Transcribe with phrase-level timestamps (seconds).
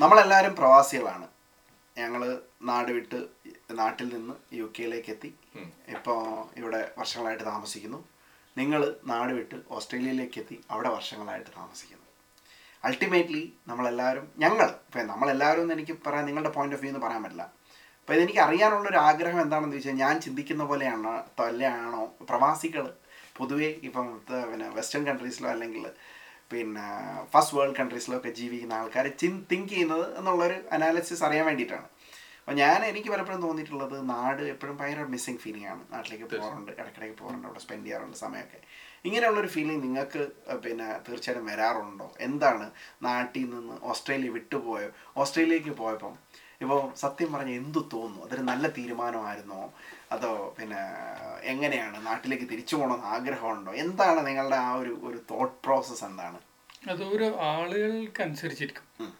[0.00, 1.26] നമ്മളെല്ലാവരും പ്രവാസികളാണ്.
[1.98, 2.22] ഞങ്ങൾ
[2.68, 3.18] നാട് വിട്ട്
[3.78, 5.30] നാട്ടിൽ നിന്ന് യു കെയിലേക്ക് എത്തി
[5.94, 6.18] ഇപ്പോൾ
[6.60, 8.00] ഇവിടെ വർഷങ്ങളായിട്ട് താമസിക്കുന്നു.
[8.56, 8.80] നിങ്ങൾ
[9.12, 12.04] നാട് വിട്ട് ഓസ്ട്രേലിയയിലേക്ക് എത്തി അവിടെ വർഷങ്ങളായിട്ട് താമസിക്കുന്നു.
[12.84, 17.46] അൾട്ടിമേറ്റ്ലി നമ്മളെല്ലാവരും ഞങ്ങൾ ഇപ്പം നമ്മളെല്ലാവരും എന്ന് എനിക്ക് പറയാൻ നിങ്ങളുടെ പോയിന്റ് ഓഫ് വ്യൂ എന്ന് പറയാൻ പറ്റില്ല.
[18.00, 22.84] അപ്പോൾ ഇതെനിക്ക് അറിയാനുള്ള ഒരു ആഗ്രഹം എന്താണെന്ന് ചോദിച്ചാൽ ഞാൻ ചിന്തിക്കുന്ന പോലെയാണ് തല്ലയാണോ പ്രവാസികൾ
[23.38, 24.06] പൊതുവേ ഇപ്പം
[24.50, 25.86] പിന്നെ വെസ്റ്റേൺ കൺട്രീസിലോ അല്ലെങ്കിൽ
[26.52, 26.86] പിന്നെ
[27.32, 31.86] ഫസ്റ്റ് വേൾഡ് കൺട്രീസിലൊക്കെ ജീവിക്കുന്ന ആൾക്കാർ ചിൻ തിങ്ക് ചെയ്യുന്നത് എന്നുള്ളൊരു അനാലിസിസ് അറിയാൻ വേണ്ടിയിട്ടാണ്.
[32.40, 35.82] അപ്പോൾ ഞാൻ എനിക്ക് പലപ്പോഴും തോന്നിയിട്ടുള്ളത് നാട് എപ്പോഴും ഭയങ്കര മിസ്സിങ് ഫീലിംഗ് ആണ്.
[35.92, 38.60] നാട്ടിലേക്ക് പോകാറുണ്ട് ഇടയ്ക്കിടയ്ക്ക് പോകാറുണ്ട് അവിടെ സ്പെൻഡ് ചെയ്യാറുണ്ട് സമയമൊക്കെ.
[39.06, 40.22] ഇങ്ങനെയുള്ളൊരു ഫീലിംഗ് നിങ്ങൾക്ക്
[40.64, 42.06] പിന്നെ തീർച്ചയായിട്ടും വരാറുണ്ടോ?
[42.28, 42.66] എന്താണ്
[43.08, 44.90] നാട്ടിൽ നിന്ന് ഓസ്ട്രേലിയ വിട്ടുപോയോ?
[45.16, 46.14] ഓസ്ട്രേലിയക്ക് പോയപ്പം
[46.60, 48.26] ഇപ്പോൾ സത്യം പറഞ്ഞ എന്തു തോന്നുന്നു?
[48.26, 49.60] അതൊരു നല്ല തീരുമാനമായിരുന്നോ?
[50.12, 50.80] അതോ പിന്നെ
[51.42, 52.06] എങ്ങനെയാണ്?
[52.06, 53.72] നാട്ടിലേക്ക് തിരിച്ചു പോകണമെന്ന് ആഗ്രഹമുണ്ടോ?
[53.74, 56.38] എന്താണ് നിങ്ങളുടെ ആ ഒരു ഒരു തോട്ട് പ്രോസസ്സ് എന്താണ്?
[56.88, 59.12] അത് ഓരോ ആളുകൾക്ക് അനുസരിച്ചിരിക്കും ഉം.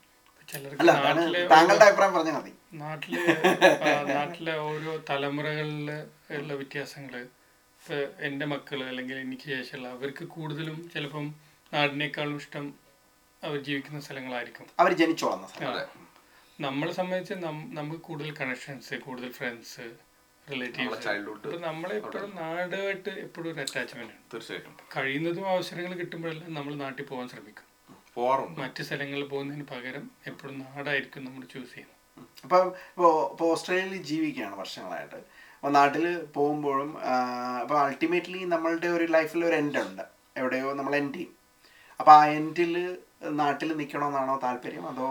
[0.49, 2.53] ചിലർക്ക് അല്ല അതാണ് നാട്ടിലെ താങ്കളുടെ അഭിപ്രായം പറഞ്ഞാൽ മതി.
[2.73, 3.23] നാട്ടിലെ
[4.13, 5.89] നാട്ടിലെ ഓരോ തലമുറകളിൽ
[6.31, 7.15] ഉള്ള വ്യത്യാസങ്ങൾ
[7.81, 11.27] ഇപ്പൊ എന്റെ മക്കൾ അല്ലെങ്കിൽ എനിക്ക് ശേഷമുള്ള അവർക്ക് കൂടുതലും ചിലപ്പം
[11.73, 12.67] നാടിനേക്കാളും ഇഷ്ടം
[13.43, 14.67] അവർ ജീവിക്കുന്ന സ്ഥലങ്ങളായിരിക്കും.
[14.79, 15.43] അവർ ജനിച്ചോളാം
[16.61, 17.35] നമ്മളെ സംബന്ധിച്ച്
[17.79, 19.87] നമുക്ക് കൂടുതൽ കണക്ഷൻസ് കൂടുതൽ ഫ്രണ്ട്സ്
[20.53, 24.77] റിലേറ്റീവ്സ് ചൈൽഡ്ഹുഡ് അപ്പൊ നമ്മളെ എപ്പോഴും നാടുമായിട്ട് എപ്പോഴും ഒരു അറ്റാച്ച്മെന്റ് ഉണ്ട് തീർച്ചയായിട്ടും.
[24.97, 27.67] കഴിയുന്നതും അവസരങ്ങൾ കിട്ടുമ്പോഴെല്ലാം നമ്മൾ നാട്ടിൽ പോകാൻ ശ്രമിക്കും.
[28.15, 28.61] പോവാറുണ്ട്.
[28.61, 32.25] മറ്റ് സ്ഥലങ്ങളിൽ പോകുന്നതിന് പകരം എപ്പോഴും നാടായിരിക്കും നമ്മൾ ചൂസ് ചെയ്യുന്നത്.
[32.45, 35.17] ഇപ്പോൾ ഇപ്പോൾ ഓസ്ട്രേലിയയിൽ ജീവിക്കുകയാണ് വർഷങ്ങളായിട്ട്.
[35.17, 36.99] അപ്പോൾ നാട്ടിൽ പോകുമ്പോഴും
[37.63, 40.03] അപ്പോൾ അൾട്ടിമേറ്റ്ലി നമ്മളുടെ ഒരു ലൈഫിൽ ഒരു എൻഡ് ഉണ്ട്.
[40.37, 41.35] എവിടെയോ നമ്മൾ എൻഡ് ചെയ്യും.
[42.01, 44.87] അപ്പോൾ ആ എൻഡിൽ നാട്ടിൽ നിൽക്കണമെന്നാണോ താല്പര്യം?
[44.93, 45.07] അതോ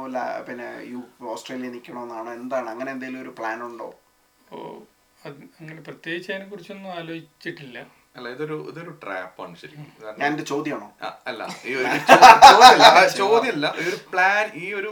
[0.48, 1.00] പിന്നെ യു
[1.34, 2.67] ഓസ്ട്രേലിയ നിൽക്കണമെന്നാണോ എന്താണ്?
[2.73, 3.89] അങ്ങനെ എന്തെങ്കിലും ഒരു പ്ലാൻ ഉണ്ടോ?
[4.53, 4.58] ഓ
[5.20, 7.78] അത് അങ്ങനെ പ്രത്യേകിച്ച് അതിനെ കുറിച്ചൊന്നും ആലോചിച്ചിട്ടില്ല.
[8.17, 9.88] അല്ല ഇതൊരു ഇതൊരു ട്രാപ്പാണ് ശരിക്കും.
[10.20, 10.89] ഞാൻ എന്റെ ചോദ്യമാണോ?
[11.30, 11.86] അല്ല ഈ ഒരു
[12.52, 13.02] ചോദ്യമല്ല.
[13.22, 13.67] ചോദ്യമല്ല.
[13.81, 14.92] ഈ ഒരു പ്ലാൻ ഈ ഒരു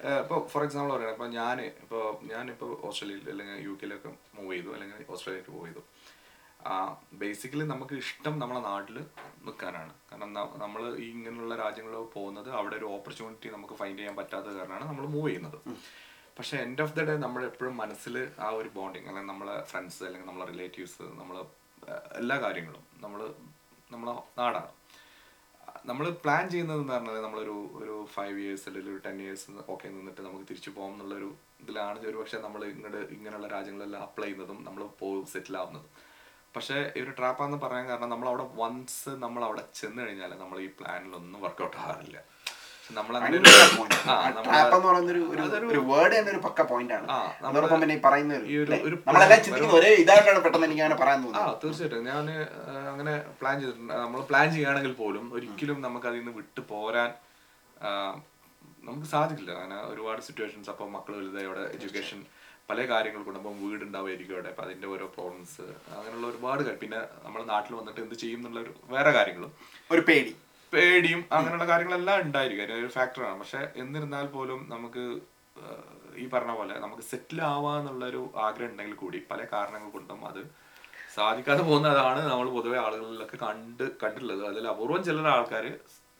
[0.00, 1.12] ഇപ്പോൾ ഇപ്പൊ ഫോർ എക്സാമ്പിൾ പറയണം.
[1.16, 1.98] ഇപ്പൊ ഞാൻ ഇപ്പൊ
[2.32, 4.70] ഞാനിപ്പോ ഓസ്ട്രേലിയയിൽ അല്ലെങ്കിൽ യു കെയിലൊക്കെ മൂവ് ചെയ്തു.
[4.76, 5.82] അല്ലെങ്കിൽ ഓസ്ട്രേലിയയിലേക്ക് മൂവ് ചെയ്തു
[7.20, 8.96] ബേസിക്കലി നമുക്ക് ഇഷ്ടം നമ്മളെ നാട്ടിൽ
[9.46, 10.30] നിൽക്കാനാണ് കാരണം
[10.64, 15.28] നമ്മൾ ഈ ഇങ്ങനെയുള്ള രാജ്യങ്ങളിൽ പോകുന്നത് അവിടെ ഒരു ഓപ്പർച്യൂണിറ്റി നമുക്ക് ഫൈൻഡ് ചെയ്യാൻ പറ്റാത്ത കാരണമാണ് നമ്മൾ മൂവ്
[15.28, 15.58] ചെയ്യുന്നത്.
[16.38, 18.14] പക്ഷേ എൻഡ് ഓഫ് ദ ഡേ നമ്മൾ എപ്പോഴും മനസ്സിൽ
[18.44, 21.36] ആ ഒരു ബോണ്ടിങ് അല്ലെങ്കിൽ നമ്മളെ ഫ്രണ്ട്സ് അല്ലെങ്കിൽ നമ്മളെ റിലേറ്റീവ്സ് നമ്മൾ
[22.20, 23.20] എല്ലാ കാര്യങ്ങളും നമ്മൾ
[23.94, 24.70] നമ്മളെ നാടാണ്.
[25.90, 30.22] നമ്മൾ പ്ലാൻ ചെയ്യുന്നത് എന്ന് പറഞ്ഞാൽ നമ്മളൊരു ഒരു ഫൈവ് ഇയേഴ്സ് അല്ലെങ്കിൽ ഒരു ടെൻ ഇയേഴ്സ് ഒക്കെ നിന്നിട്ട്
[30.26, 31.28] നമുക്ക് തിരിച്ചു പോകാം എന്നുള്ളൊരു
[31.62, 31.98] ഇതിലാണ്.
[32.10, 35.92] ഒരു പക്ഷേ നമ്മൾ ഇങ്ങോട്ട് ഇങ്ങനെയുള്ള രാജ്യങ്ങളെല്ലാം അപ്ലൈ ചെയ്യുന്നതും നമ്മൾ പോകും സെറ്റിൽ ആവുന്നതും.
[36.54, 40.68] പക്ഷേ ഈ ഒരു ട്രാപ്പാന്ന് പറയാൻ കാരണം നമ്മൾ അവിടെ വൺസ് നമ്മൾ അവിടെ ചെന്ന് കഴിഞ്ഞാൽ നമ്മൾ ഈ
[40.78, 42.18] പ്ലാനിലൊന്നും വർക്കൗട്ട് ആവാറില്ല
[51.62, 52.04] തീർച്ചയായിട്ടും.
[52.10, 52.26] ഞാൻ
[52.92, 53.94] അങ്ങനെ പ്ലാൻ ചെയ്തിട്ടുണ്ട്.
[54.04, 57.10] നമ്മൾ പ്ലാൻ ചെയ്യുകയാണെങ്കിൽ പോലും ഒരിക്കലും നമുക്ക് അതിൽ നിന്ന് വിട്ടു പോരാൻ
[58.88, 59.52] നമുക്ക് സാധിക്കില്ല.
[59.58, 62.20] അങ്ങനെ ഒരുപാട് സിറ്റുവേഷൻസ് അപ്പൊ മക്കൾ വലുതായി അവിടെ എഡ്യൂക്കേഷൻ
[62.70, 64.48] പല കാര്യങ്ങൾ കൊണ്ട് വീടുണ്ടാവുമായിരിക്കും അവിടെ.
[64.48, 65.64] അപ്പം അതിന്റെ ഓരോ പ്രോബ്ലംസ്
[65.96, 66.80] അങ്ങനെയുള്ള ഒരുപാട് കാര്യം.
[66.80, 69.52] പിന്നെ നമ്മുടെ നാട്ടിൽ വന്നിട്ട് എന്ത് ചെയ്യും എന്നുള്ള ഒരു വേറെ കാര്യങ്ങളും.
[69.90, 70.32] ഒരു പേടി.
[70.72, 72.64] പേടിയും അങ്ങനെയുള്ള കാര്യങ്ങളെല്ലാം ഉണ്ടായിരിക്കും.
[72.64, 75.04] അതിനൊരു ഒരു ഫാക്ടറാണ് പക്ഷെ എന്നിരുന്നാൽ പോലും നമുക്ക്
[76.16, 80.40] ഈ പറഞ്ഞ പോലെ നമുക്ക് സെറ്റിൽ ആവാന്നുള്ള ഒരു ആഗ്രഹം ഉണ്ടെങ്കിൽ കൂടി പല കാരണങ്ങൾ കൊണ്ടും അത്
[81.14, 84.42] സാധിക്കാതെ പോകുന്നതാണ് നമ്മൾ പൊതുവെ ആളുകളിലൊക്കെ കണ്ട് കണ്ടിട്ടുള്ളത്.
[84.46, 85.66] അതിൽ അപൂർവം ചില ആൾക്കാർ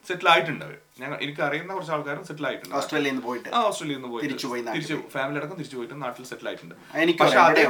[0.09, 2.75] സെറ്റിൽ ആയിട്ടുണ്ട് അവർ ഞങ്ങൾ എനിക്ക് അറിയുന്ന കുറച്ച് ആൾക്കാരും സെറ്റിൽ ആയിട്ടുണ്ട്.
[2.81, 6.27] ഓസ്ട്രേലിയയിൽ നിന്ന് പോയിട്ട് ആ ഓസ്ട്രേലിയയിൽ നിന്ന് പോയിട്ട് തിരിച്ചു പോയി തിരിച്ചു ഫാമിലി അടക്കം തിരിച്ചു പോയിട്ട് നാട്ടിൽ
[6.33, 6.75] സെറ്റിൽ ആയിട്ടുണ്ട്.
[7.23, 7.65] പക്ഷെ അതേ.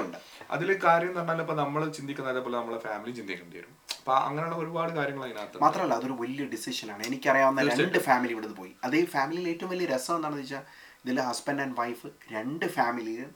[0.55, 3.75] അതിൽ കാര്യം എന്ന് പറഞ്ഞാൽ ഇപ്പൊ നമ്മൾ ചിന്തിക്കുന്ന അതേപോലെ നമ്മളെ ഫാമിലി ചിന്തിക്കേണ്ടി വരും.
[4.01, 8.73] അപ്പൊ അങ്ങനെയുള്ള ഒരുപാട് കാര്യങ്ങൾ അതിനകത്ത് മാത്രമല്ല അതൊരു വലിയ ഡിസിഷൻ ഡിസിഷനാണ് എനിക്കറിയാവുന്ന രണ്ട് ഫാമിലി ഇവിടുന്ന് പോയി.
[8.87, 10.63] അതേ ഫാമിലിയിൽ ഏറ്റവും വലിയ രസം എന്താണെന്ന് വെച്ചാൽ
[11.05, 13.31] ഇതിൽ ഹസ്ബൻഡ് ആൻഡ് വൈഫ് രണ്ട് ഫാമിലിയും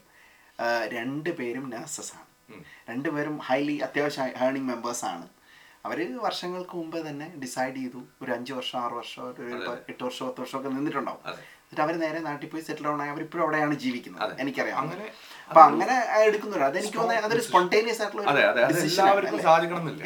[0.95, 2.29] രണ്ട് പേരും നഴ്സസ് ആണ്.
[2.91, 5.27] രണ്ടുപേരും ഹൈലി അത്യാവശ്യം ഏർണിംഗ് മെമ്പേഴ്സ് ആണ്.
[5.85, 8.03] അവർ വർഷങ്ങൾക്ക് മുമ്പേ തന്നെ ഡിസൈഡ് ചെയ്തു.
[8.23, 9.43] ഒരു അഞ്ച് വർഷം ആറ് വർഷം ഒരു
[9.89, 11.21] എട്ട് വർഷം പത്ത് വർഷം ഒക്കെ നിന്നിട്ടുണ്ടാവും.
[11.37, 13.11] എന്നിട്ട് അവർ നേരെ നാട്ടിൽ പോയി സെറ്റിൽ ഡൗൺ ആയി.
[13.11, 14.23] അവരിപ്പോഴും അവിടെയാണ് ജീവിക്കുന്നത്.
[14.41, 14.79] എനിക്കറിയാം.
[14.79, 15.01] അങ്ങനെ-
[15.49, 18.81] അപ്പൊ അങ്ങനെ എടുക്കുന്നില്ല അതെനിക്ക് തോന്നുന്നത് അതൊരു സ്പോണ്ടേനിയസ് ആയിട്ടുള്ള അത്?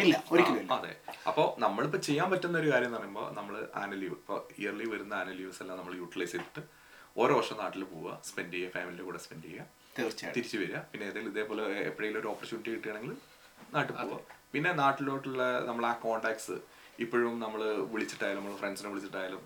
[0.00, 0.97] ഇല്ല ഒരിക്കലും അപ്പോൾ നമ്മളിപ്പോൾ അതെ.
[1.27, 5.37] അപ്പോ നമ്മളിപ്പോ ചെയ്യാൻ പറ്റുന്ന ഒരു കാര്യം എന്ന് പറയുമ്പോൾ നമ്മൾ ആനുവൽ ലീവ് ഇപ്പോൾ ഇയർലി വരുന്ന ആനുവൽ
[5.37, 6.62] ലീവ്സ് എല്ലാം നമ്മൾ യൂട്ടിലൈസ് ചെയ്തിട്ട്
[7.16, 9.65] ഓരോ വർഷം നാട്ടിൽ പോവുക സ്പെൻഡ് ചെയ്യുക ഫാമിലിയുടെ കൂടെ സ്പെൻഡ് ചെയ്യുക
[9.98, 10.42] തീർച്ചയായിട്ടും.
[10.42, 10.77] തിരിച്ചു വരിക.
[10.92, 13.16] പിന്നെ ഏതെങ്കിലും ഇതേപോലെ എപ്പോഴെങ്കിലും ഒരു ഓപ്പർച്യൂണിറ്റി കിട്ടുകയാണെങ്കിൽ
[13.75, 14.41] നാട്ടിൽ പോവുക.
[14.54, 16.57] പിന്നെ നാട്ടിലോട്ടുള്ള നമ്മൾ ആ കോണ്ടാക്ട്സ്
[16.99, 17.60] ഇപ്പോഴും നമ്മൾ
[17.93, 19.43] വിളിച്ചിട്ടായാലും നമ്മൾ ഫ്രണ്ട്സിനെ വിളിച്ചിട്ടായാലും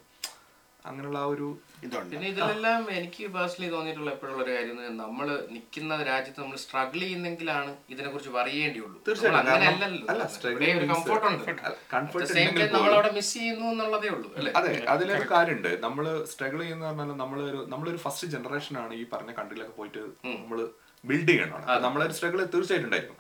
[0.83, 1.47] അങ്ങനെയുള്ള ആ ഒരു
[1.85, 2.11] ഇതുണ്ട്.
[2.11, 8.09] പിന്നെ ഇതിലെല്ലാം എനിക്ക് പേഴ്സണലി തോന്നിയിട്ടുള്ള എപ്പോഴുള്ള ഒരു കാര്യം നമ്മൾ നിൽക്കുന്ന രാജ്യത്ത് നമ്മൾ സ്ട്രഗിൾ ചെയ്യുന്നെങ്കിലാണ് ഇതിനെ
[8.13, 8.99] കുറിച്ച് പറയേണ്ടിയുള്ളൂ.
[9.07, 9.49] തീർച്ചയായിട്ടും.
[10.93, 11.09] നമ്മൾ
[12.77, 14.53] നമ്മൾ മിസ് ചെയ്യുന്നു എന്നുള്ളതേ ഉള്ളൂ അല്ലേ?
[14.61, 19.77] അതെ അതിലൊരു കാര്യമുണ്ട് നമ്മൾ സ്ട്രഗിൾ ചെയ്യുന്ന പറഞ്ഞാൽ നമ്മളൊരു നമ്മളൊരു ഫസ്റ്റ് ജനറേഷൻ ആണ് ഈ പറഞ്ഞ കൺട്രിയിലൊക്കെ
[19.81, 20.61] പോയിട്ട് നമ്മൾ
[21.09, 23.17] ബിൽഡ് ചെയ്യണം നമ്മളൊരു സ്ട്രഗിൾ തീർച്ചയായിട്ടും ഉണ്ടായിരിക്കും.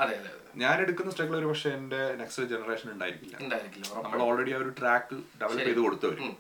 [0.62, 3.36] ഞാൻ എടുക്കുന്ന സ്ട്രഗിൾ ഒരു പക്ഷേ എന്റെ നെക്സ്റ്റ് ജനറേഷൻ ഉണ്ടായിരിക്കില്ല.
[4.04, 6.30] നമ്മൾ ഓൾറെഡി ആ ഒരു ട്രാക്ക് ഡെവലപ്പ് ചെയ്ത് കൊടുത്തവരും.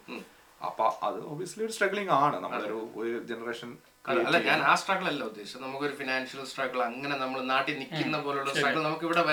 [0.68, 2.36] അപ്പൊ അത് ഒബിയസ്ലി ഒരു സ്ട്രഗ്ലിംഗ് ആണ്.
[2.44, 3.70] നമ്മളൊരു ഒരു ജനറേഷൻ
[4.06, 5.62] അല്ല ഞാൻ ആ സ്ട്രഗിൾ അല്ല ഉദ്ദേശിച്ചത്.
[5.64, 9.32] നമുക്കൊരു ഫിനാൻഷ്യൽ സ്ട്രഗിൾ അങ്ങനെ നമ്മൾ നാട്ടിൽ നിൽക്കുന്ന പോലുള്ള സ്ട്രഗിൾ നമുക്ക് ഇവിടെ അപ്പൊ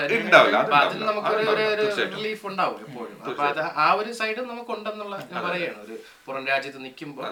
[0.80, 1.42] അതിന് നമുക്കൊരു
[1.74, 1.86] ഒരു-.
[2.16, 3.14] റിലീഫ് ഉണ്ടാവും എപ്പോഴും.
[3.28, 7.28] അപ്പൊ അത് ആ ഒരു സൈഡ് നമുക്ക് ഉണ്ടെന്നുള്ള ഞാൻ പറയാണ് ഒരു പുറം രാജ്യത്ത് നിൽക്കുമ്പോൾ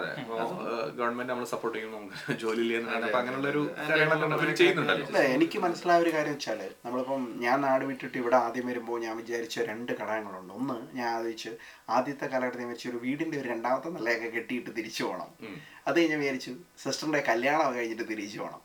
[0.97, 5.05] ഗവൺമെന്റ് നമ്മളെ സപ്പോർട്ട് ചെയ്യും നമുക്ക് ജോലി അങ്ങനെയുള്ള ഒരു കാര്യങ്ങളൊക്കെ നമ്മൾ ചെയ്യുന്നുണ്ടല്ലോ.
[5.35, 9.91] എനിക്ക് മനസ്സിലായ ഒരു കാര്യം വെച്ചാൽ നമ്മളിപ്പം ഞാൻ നാട് വിട്ടിട്ട് ഇവിടെ ആദ്യം വരുമ്പോൾ ഞാൻ വിചാരിച്ച രണ്ട്
[9.99, 11.51] ഘടകങ്ങളുണ്ട് ഒന്ന് ഞാൻ ആലോചിച്ച്
[11.89, 15.29] ആദ്യത്തെ കാലഘട്ടത്തിൽ വെച്ച് ഒരു വീടിന്റെ ഒരു രണ്ടാമത്തെ നിലയൊക്കെ കെട്ടിയിട്ട് തിരിച്ചു പോകണം.
[15.87, 16.51] അത് കഴിഞ്ഞ് വിചാരിച്ചു
[16.81, 18.61] സിസ്റ്ററിന്റെ കല്യാണം കഴിഞ്ഞിട്ട് തിരിച്ചു പോകണം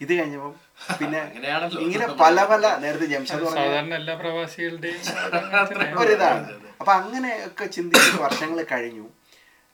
[0.00, 0.54] ഇത് കഴിഞ്ഞപ്പം
[1.00, 1.80] പിന്നെ അങ്ങനെയാണല്ലോ.
[1.80, 5.02] ഇങ്ങനെ പല പല നേരത്തെ ജംഷദ് സാധാരണ എല്ലാ പ്രവാസികളുടെയും
[6.02, 6.46] ഒരിതാണ്.
[6.80, 9.06] അപ്പൊ അങ്ങനെയൊക്കെ ചിന്തിച്ച് വർഷങ്ങൾ കഴിഞ്ഞു.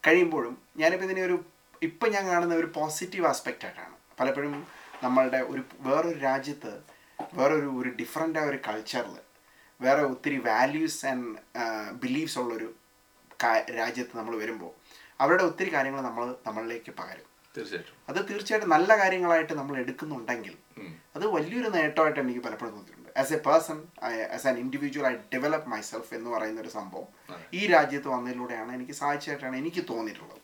[0.04, 1.36] കഴിയുമ്പോഴും ഞാനിപ്പോൾ ഇതിനെ ഒരു
[1.82, 3.94] ഇപ്പം ഞാൻ കാണുന്ന ഒരു പോസിറ്റീവ് ആസ്പെക്റ്റ് ആയിട്ടാണ്.
[4.20, 4.54] പലപ്പോഴും
[5.04, 6.72] നമ്മളുടെ ഒരു വേറൊരു രാജ്യത്ത്
[7.36, 9.16] വേറൊരു ഒരു ഡിഫറെന്റ് ആയ ഒരു കൾച്ചറിൽ
[9.80, 11.26] വേറെ ഒത്തിരി വാല്യൂസ് ആൻഡ്
[12.02, 12.68] ബിലീഫ്സ് ഉള്ളൊരു
[13.78, 14.72] രാജ്യത്ത് നമ്മൾ വരുമ്പോൾ
[15.20, 17.27] അവരുടെ ഒത്തിരി കാര്യങ്ങൾ നമ്മൾ നമ്മളിലേക്ക് പകരും.
[17.54, 20.54] തീർച്ചയായിട്ടും അത് തീർച്ചയായിട്ടും നല്ല കാര്യങ്ങളായിട്ട് നമ്മൾ എടുക്കുന്നുണ്ടെങ്കിൽ.
[21.16, 23.78] അത് വലിയൊരു നേട്ടമായിട്ട് എനിക്ക് പലപ്പോഴും തോന്നിയിട്ടുണ്ട് as a person
[24.36, 27.08] as an individual I develop myself എന്ന് പറയുന്ന ഒരു സംഭവം
[27.58, 30.37] ഈ രാജ്യത്ത് വന്നതിലൂടെയാണ് എനിക്ക് സാധിച്ചതായിട്ടാണ് എനിക്ക് തോന്നിയിട്ടുള്ളത്.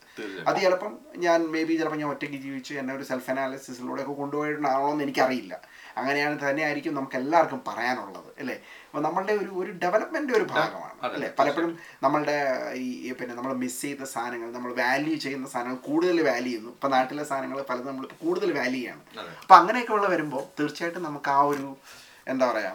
[0.49, 0.93] അത് ചിലപ്പം
[1.25, 5.55] ഞാൻ മേ ബി ചിലപ്പോൾ ഞാൻ ഒറ്റയ്ക്ക് ജീവിച്ച് എന്നെ ഒരു സെൽഫ് അനാലിസിസിലൂടെ ഒക്കെ കൊണ്ടുപോയിട്ടുണ്ടാണോ എന്ന് എനിക്കറിയില്ല.
[6.00, 8.56] അങ്ങനെയാണ് തന്നെ ആയിരിക്കും നമുക്ക് എല്ലാവർക്കും പറയാനുള്ളത് അല്ലേ?
[8.87, 11.28] അപ്പോൾ നമ്മളുടെ ഒരു ഒരു ഡെവലപ്മെന്റ് ഒരു ഭാഗമാണ് അല്ലേ?
[11.40, 11.72] പലപ്പോഴും
[12.05, 12.37] നമ്മളുടെ
[12.82, 16.70] ഈ പിന്നെ നമ്മൾ മിസ് ചെയ്ത സാധനങ്ങൾ നമ്മൾ വാല്യൂ ചെയ്യുന്ന സാധനങ്ങൾ കൂടുതൽ വാല്യൂ ചെയ്യുന്നു.
[16.76, 19.02] ഇപ്പം നാട്ടിലെ സാധനങ്ങൾ പലതും നമ്മൾ കൂടുതൽ വാല്യൂ ചെയ്യാണ്.
[19.43, 21.69] അപ്പം അങ്ങനെയൊക്കെ ഉള്ള വരുമ്പോൾ തീർച്ചയായിട്ടും നമുക്ക് ആ ഒരു
[22.34, 22.72] എന്താ പറയുക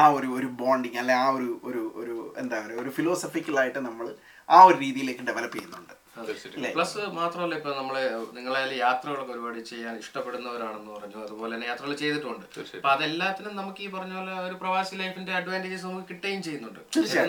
[0.00, 4.06] ആ ഒരു ഒരു ബോണ്ടിങ് അല്ലെ ആ ഒരു ഒരു ഒരു എന്താ പറയുക ഒരു ഫിലോസഫിക്കലായിട്ട് നമ്മൾ
[4.48, 5.94] ആ ഒരു രീതിയിലേക്ക് ഡെവലപ്പ് ചെയ്യുന്നുണ്ട്.
[6.16, 6.72] തീർച്ചയായിട്ടും.
[6.76, 7.96] പ്ലസ് മാത്രമല്ല ഇപ്പൊ നമ്മൾ
[8.36, 11.18] നിങ്ങളായാലും യാത്രകളൊക്കെ ഒരുപാട് ചെയ്യാൻ ഇഷ്ടപ്പെടുന്നവരാണെന്ന് പറഞ്ഞു.
[11.26, 12.44] അതുപോലെ തന്നെ യാത്രകൾ ചെയ്തിട്ടുണ്ട്.
[12.78, 16.80] അപ്പൊ അതെല്ലാത്തിനും നമുക്ക് ഈ പറഞ്ഞ പോലെ ഒരു പ്രവാസി ലൈഫിന്റെ അഡ്വാന്റേജസ് നമുക്ക് കിട്ടുകയും ചെയ്യുന്നുണ്ട്.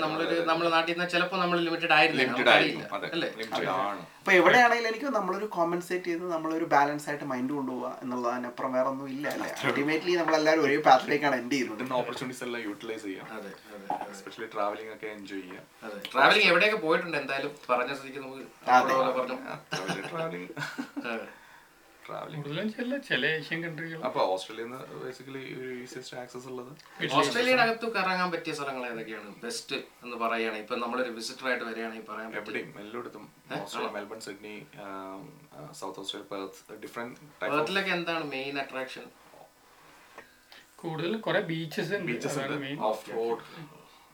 [0.05, 2.51] നമ്മളൊരു നമ്മുടെ നാട്ടിൽ നിന്ന് ചിലപ്പോൾ നമ്മൾ ലിമിറ്റഡ് ആയിരുന്നില്ല.
[3.15, 3.31] അല്ലേ?
[4.19, 9.25] അപ്പൊ എവിടെയാണെങ്കിലും എനിക്ക് നമ്മളൊരു കോമ്പൻസേറ്റ് ചെയ്ത് നമ്മളൊരു ബാലൻസ് ആയിട്ട് മൈൻഡ് കൊണ്ടുപോകുക എന്നുള്ളതിനപ്പുറം വേറെ ഒന്നും ഇല്ല
[9.35, 9.49] അല്ലേ?
[9.69, 11.91] അൾട്ടിമേറ്റ്ലി നമ്മളെല്ലാവരും ഒരേ പാത്തിലേക്കാണ് എൻഡ് ചെയ്യുന്നത്.
[11.99, 13.27] ഓപ്പർച്യൂണിറ്റീസ് എല്ലാം യൂട്ടിലൈസ് ചെയ്യാം.
[13.37, 15.65] അതെ അതെ എസ്പെഷ്യലി ട്രാവലിംഗ് ഒക്കെ എൻജോയ് ചെയ്യാം.
[15.85, 15.99] അതെ.
[16.13, 17.53] ട്രാവലിംഗ് എവിടെയൊക്കെ പോയിട്ടുണ്ട് എന്തായാലും?
[17.69, 18.43] പറഞ്ഞ സ്ഥിതിക്ക് നമുക്ക്
[22.05, 22.43] ട്രാവലിംഗ്
[23.07, 24.19] ചില ഏഷ്യൻ കൺട്രികൾ അപ്പൊ
[24.59, 25.41] നിന്ന് ബേസിക്കലി
[25.83, 26.71] ഈസിയസ്റ്റ് ആക്സസ് ഉള്ളത്?
[27.95, 29.31] കറങ്ങാൻ പറ്റിയ സ്ഥലങ്ങൾ ഏതൊക്കെയാണ്?
[29.45, 33.25] ബെസ്റ്റ് എന്ന് പറയുകയാണെങ്കിൽ ഇപ്പൊ നമ്മളൊരു വിസിറ്റർ ആയിട്ട് വരികയാണെങ്കിൽ പറയാൻ എവിടെയും എല്ലായിടത്തും.
[33.57, 34.55] Australia Melbourne Sydney
[35.81, 39.07] south Australia Perth different പേർത്തിലൊക്കെ എന്താണ് മെയിൻ അട്രാക്ഷൻ
[40.83, 42.39] കൂടുതൽ കുറെ beaches beaches
[42.89, 43.41] off road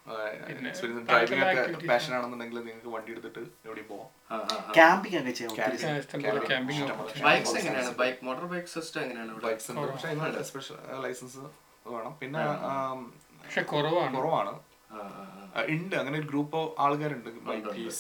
[0.07, 4.09] driving ഒക്കെ പാഷൻ ആണെന്നുണ്ടെങ്കിൽ നിങ്ങൾക്ക് വണ്ടി എടുത്തിട്ട് എവിടെയും പോവാം.
[4.73, 5.55] ക്യാമ്പിംഗ് ഒക്കെ ചെയ്യാം
[7.23, 7.91] ബൈക്സ് എങ്ങനെയാണ്?
[7.95, 9.91] ബൈക്ക് മോട്ടോർ ബൈക്ക് സിസ്റ്റം എങ്ങനെയാണ് ബൈക്സ് ഉണ്ട്.
[9.91, 11.43] പക്ഷേ അതിന് സ്പെഷ്യൽ ലൈസൻസ്
[11.87, 12.13] വേണം.
[12.21, 12.41] പിന്നെ
[13.43, 14.15] പക്ഷെ കുറവാണ്.
[14.17, 14.53] കുറവാണ്.
[15.69, 15.95] ഉണ്ട്.
[15.95, 17.29] അങ്ങനെ ഒരു ഗ്രൂപ്പ് ആൾക്കാരുണ്ട്.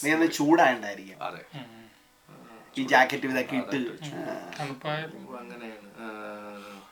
[0.03, 1.43] നീ ഒന്ന് ചൂടായിട്ടുണ്ടായിരിക്കും അതെ.
[2.77, 3.79] ഈ ജാക്കറ്റ് ഇതൊക്കെ ഇട്ട്.
[5.39, 5.87] അങ്ങനെയാണ്.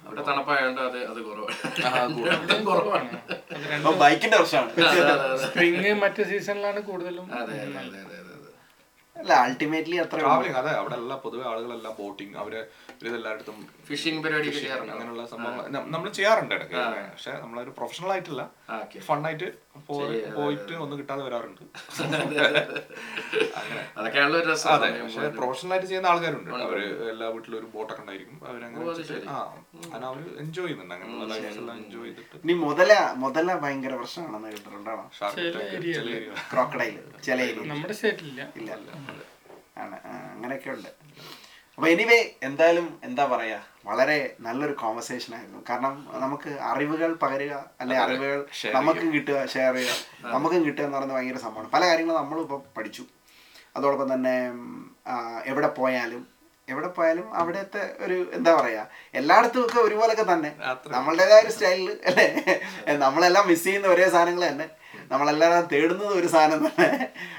[0.07, 1.55] അവിടെ തണുപ്പായോണ്ട് അത് അത് കുറവാണ്.
[1.85, 1.91] ആ,
[2.65, 3.11] കുറവാണ്.
[4.03, 4.71] ബൈക്കിന്റെ പ്രശ്നമാണ്.
[5.45, 8.18] സ്പ്രിങ് മറ്റു സീസണിലാണ് കൂടുതലും അതെ, അതെ, അതെ.
[9.21, 10.71] അല്ല അൾട്ടിമേറ്റ്ലി അത്ര ട്രാവലിംഗ് അതെ.
[10.81, 12.53] അവിടെ എല്ലാം പൊതുവെ ആളുകളെല്ലാം ബോട്ടിംഗ് അവർ
[13.07, 13.57] ഇതെല്ലായിടത്തും
[13.87, 14.49] ഫിഷിംഗ് പരിപാടി
[14.93, 15.57] അങ്ങനെയുള്ള സംഭവം
[15.95, 16.77] നമ്മൾ ചെയ്യാറുണ്ട് ഇടയ്ക്ക്.
[17.13, 18.43] പക്ഷെ നമ്മളൊരു പ്രൊഫഷണൽ ആയിട്ടില്ല.
[19.09, 19.47] ഫണ്ണായിട്ട്
[20.37, 21.61] പോയിട്ട് ഒന്നും കിട്ടാതെ വരാറുണ്ട്.
[22.01, 22.61] അങ്ങനെ.
[23.97, 24.69] അതൊക്കെയാണല്ലോ രസം.
[24.75, 24.87] അതെ.
[25.03, 26.49] പക്ഷെ പ്രൊഫഷണൽ ആയിട്ട് ചെയ്യുന്ന ആൾക്കാരുണ്ട്.
[26.67, 26.79] അവർ
[27.11, 28.37] എല്ലാ വീട്ടിലും ഒരു ബോട്ടൊക്കെ ഉണ്ടായിരിക്കും.
[28.49, 28.83] അവരങ്ങനെ
[29.35, 29.37] ആ
[29.85, 32.41] അങ്ങനെ അവർ എൻജോയ് ചെയ്യുന്നുണ്ട് അങ്ങനെയുള്ള ലൈഫ്സ് എല്ലാം എൻജോയ് ചെയ്തിട്ട്.
[32.43, 32.91] ഇനി മുതല
[33.23, 35.45] മുതല ഭയങ്കര പ്രശ്നമാണെന്ന് കേട്ടിട്ടുണ്ടാണോ ഷാർക്ക്
[37.27, 37.39] ചില
[37.71, 38.71] നമ്മുടെ സ്റ്റേറ്റിലില്ല ഇല്ല.
[39.83, 39.97] ആണ്
[40.35, 40.89] അങ്ങനെയൊക്കെ ഉണ്ട്.
[41.75, 45.59] അപ്പൊ എനിവേ എന്തായാലും എന്താ പറയാ വളരെ നല്ലൊരു കോൺവെർസേഷൻ ആയിരുന്നു.
[45.69, 48.39] കാരണം നമുക്ക് അറിവുകൾ പകരുക അല്ലെ അറിവുകൾ
[48.77, 49.93] നമുക്ക് കിട്ടുക ഷെയർ ചെയ്യുക.
[50.33, 51.69] നമുക്കും കിട്ടുക എന്ന് പറയുന്നത് ഭയങ്കര സംഭവമാണ്.
[51.75, 53.05] പല കാര്യങ്ങളും നമ്മളിപ്പോൾ പഠിച്ചു.
[53.77, 54.35] അതോടൊപ്പം തന്നെ
[55.51, 56.23] എവിടെ പോയാലും
[56.71, 58.81] എവിടെ പോയാലും അവിടുത്തെ ഒരു എന്താ പറയാ
[59.19, 60.51] എല്ലായിടത്തും ഒക്കെ ഒരുപോലൊക്കെ തന്നെ.
[60.95, 62.27] നമ്മളുടേതായ ഒരു സ്റ്റൈലിൽ അല്ലേ?
[63.05, 64.67] നമ്മളെല്ലാം മിസ് ചെയ്യുന്ന ഒരേ സാധനങ്ങൾ തന്നെ.
[65.13, 66.89] നമ്മളെല്ലാം തേടുന്നത് ഒരു സാധനം തന്നെ.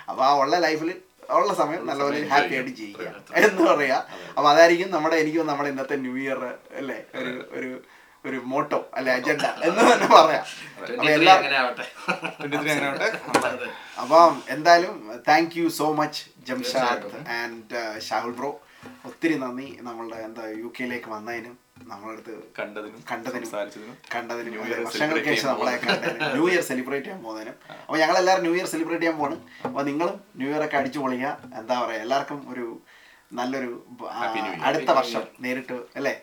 [0.08, 0.90] അപ്പോൾ ആ ഉള്ള ലൈഫിൽ
[1.36, 3.06] ഉള്ള സമയം നല്ലപോലെ ഹാപ്പി ആയിട്ട് ചെയ്യുക
[3.42, 3.98] എന്ന് പറയാ.
[4.36, 6.40] അപ്പൊ അതായിരിക്കും നമ്മുടെ എനിക്കും നമ്മുടെ ഇന്നത്തെ ന്യൂ ഇയർ
[6.80, 6.98] അല്ലേ?
[7.20, 7.70] ഒരു ഒരു
[8.24, 10.42] ഒരു മോട്ടോ അല്ലെ അജണ്ട എന്ന് തന്നെ പറയാം.
[10.72, 11.86] അപ്പൊ 23 എല്ലാ അങ്ങനെ ആവട്ടെ.
[12.58, 13.08] അങ്ങനെ ആവട്ടെ.
[13.50, 13.68] അതെ.
[14.02, 14.96] അപ്പം എന്തായാലും
[15.28, 17.08] thank you so much Jamshad
[17.38, 18.50] and Shahul bro
[19.08, 21.56] ഒത്തിരി നന്ദി നമ്മളുടെ എന്താ യു കെയിലേക്ക് വന്നതിനും.
[21.80, 23.48] നമ്മളടുത്ത് കണ്ടതിനും കണ്ടതിനും
[24.14, 24.54] കണ്ടതിനും
[24.86, 25.74] വർഷങ്ങൾക്ക് ശേഷം നമ്മളെ
[26.34, 27.54] ന്യൂ ഇയർ സെലിബ്രേറ്റ് ചെയ്യാൻ പോകുന്നതിനും.
[27.80, 31.30] അപ്പോൾ ഞങ്ങൾ എല്ലാവരും ന്യൂ ഇയർ സെലിബ്രേറ്റ് ചെയ്യാൻ പോകണം അപ്പോൾ നിങ്ങളും ന്യൂ ഇയർ ഒക്കെ അടിച്ചു പൊളിക്കുക
[31.58, 32.66] എന്താ പറയുക എല്ലാവർക്കും ഒരു
[33.32, 33.70] നല്ലൊരു
[34.62, 36.14] അടുത്ത വർഷം നേരിട്ട് അല്ലേ?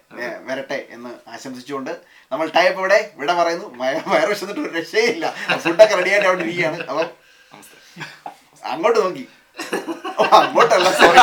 [0.46, 1.92] വരട്ടെ എന്ന് ആശംസിച്ചുകൊണ്ട്
[2.32, 3.76] നമ്മൾ ടൈപ്പ് ഇവിടെ ഇവിടെ പറയുന്നു.
[3.78, 5.26] വയ- വയറ് വിശന്നിട്ട് ഒരു രക്ഷയില്ല.
[5.58, 6.80] ഫുഡൊക്കെ റെഡി ആയിട്ട് അവിടെ ഇരിക്കുകയാണ്.
[6.84, 7.08] അപ്പം
[8.64, 9.26] അങ്ങോട്ട് നോക്കി.
[10.34, 11.18] അങ്ങോട്ടല്ല സോറി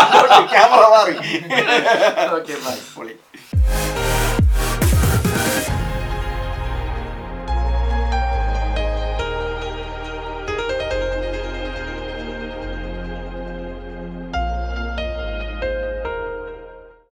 [0.46, 1.14] ക്യാമറ മാറി.
[2.34, 3.14] ഓക്കെ ബൈ പൊളി.